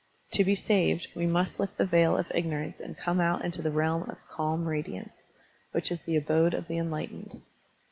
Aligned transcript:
To 0.31 0.43
be 0.43 0.55
saved, 0.55 1.09
we 1.13 1.27
must 1.27 1.59
lift 1.59 1.77
the 1.77 1.85
veil 1.85 2.17
of 2.17 2.25
ignorance 2.33 2.79
and 2.79 2.97
come 2.97 3.19
out 3.21 3.45
into 3.45 3.61
the 3.61 3.69
realm 3.69 4.09
of 4.09 4.17
"calm 4.27 4.65
radiance/' 4.65 5.21
which 5.73 5.91
is 5.91 6.01
the 6.01 6.15
abode 6.17 6.55
of 6.55 6.67
the 6.67 6.79
enlightened. 6.79 7.43